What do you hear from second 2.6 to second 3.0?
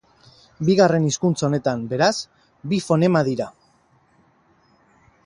bi